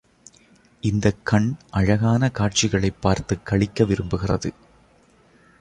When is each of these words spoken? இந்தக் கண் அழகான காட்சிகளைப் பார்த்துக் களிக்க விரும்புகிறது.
இந்தக் 0.81 1.19
கண் 1.23 1.55
அழகான 1.69 2.29
காட்சிகளைப் 2.29 3.01
பார்த்துக் 3.01 3.45
களிக்க 3.45 3.83
விரும்புகிறது. 3.83 4.53